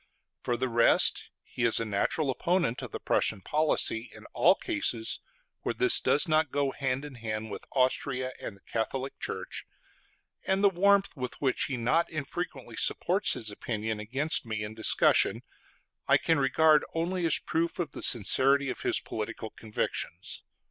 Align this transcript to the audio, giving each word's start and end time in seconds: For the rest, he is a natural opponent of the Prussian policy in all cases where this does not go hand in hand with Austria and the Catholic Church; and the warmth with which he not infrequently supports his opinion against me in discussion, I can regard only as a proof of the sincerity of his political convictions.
For 0.41 0.57
the 0.57 0.67
rest, 0.67 1.29
he 1.43 1.63
is 1.63 1.79
a 1.79 1.85
natural 1.85 2.31
opponent 2.31 2.81
of 2.81 2.89
the 2.91 2.99
Prussian 2.99 3.39
policy 3.41 4.09
in 4.15 4.25
all 4.33 4.55
cases 4.55 5.19
where 5.61 5.75
this 5.75 5.99
does 5.99 6.27
not 6.27 6.49
go 6.49 6.71
hand 6.71 7.05
in 7.05 7.13
hand 7.13 7.51
with 7.51 7.65
Austria 7.73 8.33
and 8.41 8.57
the 8.57 8.61
Catholic 8.61 9.19
Church; 9.19 9.63
and 10.43 10.63
the 10.63 10.69
warmth 10.71 11.15
with 11.15 11.35
which 11.35 11.65
he 11.65 11.77
not 11.77 12.09
infrequently 12.09 12.77
supports 12.77 13.33
his 13.33 13.51
opinion 13.51 13.99
against 13.99 14.43
me 14.43 14.63
in 14.63 14.73
discussion, 14.73 15.43
I 16.07 16.17
can 16.17 16.39
regard 16.39 16.83
only 16.95 17.23
as 17.27 17.37
a 17.37 17.43
proof 17.45 17.77
of 17.77 17.91
the 17.91 18.01
sincerity 18.01 18.71
of 18.71 18.81
his 18.81 18.99
political 19.01 19.51
convictions. 19.51 20.41